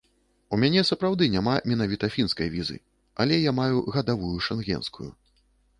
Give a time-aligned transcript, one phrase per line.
[0.55, 2.77] У мяне сапраўды няма менавіта фінскай візы,
[3.25, 5.09] але я маю гадавую шэнгенскую.